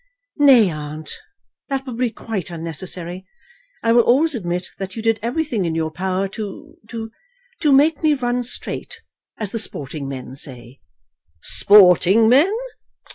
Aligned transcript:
"Nay, 0.39 0.71
aunt, 0.71 1.11
that 1.69 1.85
will 1.85 1.93
be 1.93 2.09
quite 2.09 2.49
unnecessary. 2.49 3.23
I 3.83 3.91
will 3.91 4.01
always 4.01 4.33
admit 4.33 4.69
that 4.79 4.95
you 4.95 5.01
did 5.03 5.19
everything 5.21 5.63
in 5.63 5.75
your 5.75 5.91
power 5.91 6.27
to 6.29 6.75
to 6.89 7.11
to 7.59 7.71
make 7.71 8.01
me 8.01 8.15
run 8.15 8.41
straight, 8.41 9.01
as 9.37 9.51
the 9.51 9.59
sporting 9.59 10.07
men 10.09 10.35
say." 10.35 10.79
"Sporting 11.43 12.27
men! 12.27 12.51